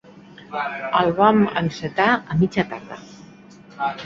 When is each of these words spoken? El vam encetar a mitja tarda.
El 1.01 1.13
vam 1.19 1.43
encetar 1.61 2.09
a 2.17 2.39
mitja 2.41 2.67
tarda. 2.73 2.99